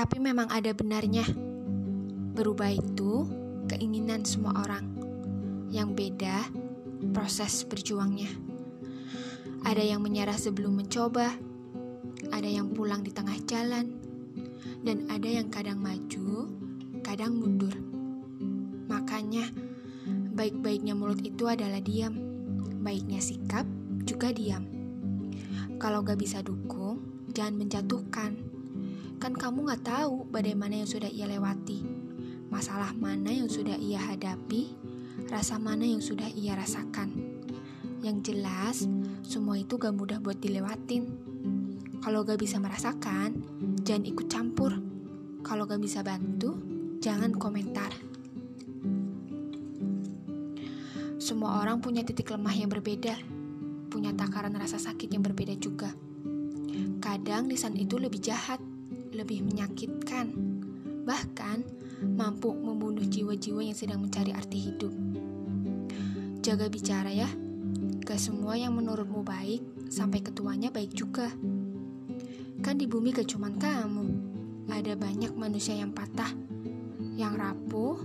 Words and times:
Tapi 0.00 0.16
memang 0.16 0.48
ada 0.48 0.72
benarnya. 0.72 1.28
Berubah 2.32 2.72
itu 2.72 3.28
keinginan 3.68 4.24
semua 4.24 4.64
orang. 4.64 4.88
Yang 5.68 5.88
beda 5.92 6.36
proses 7.12 7.68
berjuangnya. 7.68 8.32
Ada 9.60 9.84
yang 9.84 10.00
menyerah 10.00 10.40
sebelum 10.40 10.80
mencoba, 10.80 11.36
ada 12.32 12.48
yang 12.48 12.72
pulang 12.72 13.04
di 13.04 13.12
tengah 13.12 13.36
jalan, 13.44 13.92
dan 14.80 15.04
ada 15.12 15.28
yang 15.28 15.52
kadang 15.52 15.84
maju, 15.84 16.48
kadang 17.04 17.36
mundur. 17.36 17.76
Makanya, 18.88 19.52
baik-baiknya 20.32 20.96
mulut 20.96 21.20
itu 21.20 21.44
adalah 21.44 21.84
diam, 21.84 22.16
baiknya 22.80 23.20
sikap 23.20 23.68
juga 24.08 24.32
diam. 24.32 24.64
Kalau 25.76 26.00
gak 26.00 26.16
bisa 26.16 26.40
dukung, 26.40 27.04
jangan 27.36 27.60
menjatuhkan. 27.60 28.59
Kan 29.20 29.36
kamu 29.36 29.68
gak 29.68 29.84
tahu 29.84 30.24
badai 30.32 30.56
mana 30.56 30.80
yang 30.80 30.88
sudah 30.88 31.12
ia 31.12 31.28
lewati, 31.28 31.84
masalah 32.48 32.96
mana 32.96 33.28
yang 33.28 33.52
sudah 33.52 33.76
ia 33.76 34.00
hadapi, 34.00 34.72
rasa 35.28 35.60
mana 35.60 35.84
yang 35.84 36.00
sudah 36.00 36.24
ia 36.32 36.56
rasakan. 36.56 37.12
Yang 38.00 38.32
jelas, 38.32 38.88
semua 39.20 39.60
itu 39.60 39.76
gak 39.76 39.92
mudah 39.92 40.24
buat 40.24 40.40
dilewatin. 40.40 41.04
Kalau 42.00 42.24
gak 42.24 42.40
bisa 42.40 42.56
merasakan, 42.56 43.44
jangan 43.84 44.08
ikut 44.08 44.24
campur. 44.32 44.72
Kalau 45.44 45.68
gak 45.68 45.84
bisa 45.84 46.00
bantu, 46.00 46.56
jangan 47.04 47.36
komentar. 47.36 47.92
Semua 51.20 51.60
orang 51.60 51.84
punya 51.84 52.00
titik 52.08 52.32
lemah 52.32 52.56
yang 52.56 52.72
berbeda, 52.72 53.20
punya 53.92 54.16
takaran 54.16 54.56
rasa 54.56 54.80
sakit 54.80 55.12
yang 55.12 55.20
berbeda 55.20 55.52
juga. 55.60 55.92
Kadang 57.04 57.52
lisan 57.52 57.76
itu 57.76 58.00
lebih 58.00 58.24
jahat, 58.24 58.69
lebih 59.20 59.44
menyakitkan, 59.44 60.32
bahkan 61.04 61.60
mampu 62.00 62.56
membunuh 62.56 63.04
jiwa-jiwa 63.04 63.60
yang 63.60 63.76
sedang 63.76 64.00
mencari 64.00 64.32
arti 64.32 64.58
hidup. 64.72 64.92
Jaga 66.40 66.72
bicara 66.72 67.12
ya, 67.12 67.28
gak 68.00 68.16
semua 68.16 68.56
yang 68.56 68.72
menurutmu 68.72 69.20
baik, 69.20 69.60
sampai 69.92 70.24
ketuanya 70.24 70.72
baik 70.72 70.96
juga. 70.96 71.28
Kan 72.64 72.80
di 72.80 72.88
bumi 72.88 73.12
gak 73.12 73.28
cuman 73.28 73.60
kamu, 73.60 74.06
ada 74.72 74.96
banyak 74.96 75.36
manusia 75.36 75.76
yang 75.76 75.92
patah, 75.92 76.32
yang 77.20 77.36
rapuh, 77.36 78.00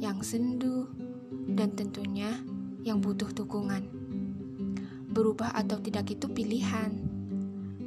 yang 0.00 0.24
sendu, 0.24 0.88
dan 1.52 1.76
tentunya 1.76 2.32
yang 2.80 3.04
butuh 3.04 3.28
dukungan. 3.36 3.84
Berubah 5.12 5.52
atau 5.52 5.76
tidak 5.84 6.16
itu 6.16 6.26
pilihan, 6.32 6.96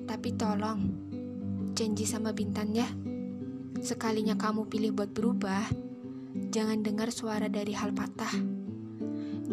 tapi 0.05 0.37
tolong 0.37 1.06
janji 1.77 2.09
sama 2.09 2.33
Bintan 2.33 2.73
ya. 2.73 2.89
Sekalinya 3.85 4.33
kamu 4.33 4.65
pilih 4.65 4.97
buat 4.97 5.13
berubah, 5.13 5.61
jangan 6.49 6.81
dengar 6.81 7.13
suara 7.13 7.45
dari 7.53 7.77
hal 7.77 7.93
patah. 7.93 8.33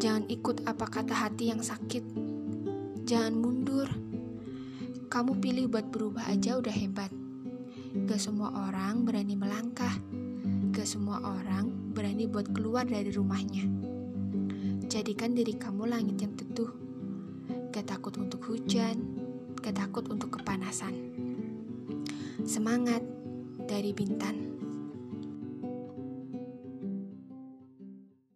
Jangan 0.01 0.25
ikut 0.33 0.65
apa 0.65 0.89
kata 0.89 1.13
hati 1.13 1.53
yang 1.53 1.61
sakit. 1.61 2.01
Jangan 3.05 3.37
mundur. 3.37 3.93
Kamu 5.13 5.37
pilih 5.37 5.69
buat 5.69 5.93
berubah 5.93 6.25
aja 6.33 6.57
udah 6.57 6.73
hebat. 6.73 7.13
Gak 8.09 8.17
semua 8.17 8.73
orang 8.73 9.05
berani 9.05 9.37
melangkah. 9.37 9.93
Gak 10.73 10.89
semua 10.89 11.21
orang 11.21 11.69
berani 11.93 12.25
buat 12.25 12.49
keluar 12.57 12.89
dari 12.89 13.13
rumahnya. 13.13 13.69
Jadikan 14.89 15.37
diri 15.37 15.61
kamu 15.61 15.93
langit 15.93 16.25
yang 16.25 16.33
teduh. 16.33 16.73
Gak 17.69 17.85
takut 17.85 18.17
untuk 18.17 18.41
hujan, 18.49 18.97
gak 19.61 19.77
takut 19.77 20.09
untuk 20.09 20.41
kepanasan. 20.41 21.14
Semangat 22.45 23.01
dari 23.65 23.97
Bintan. 23.97 24.54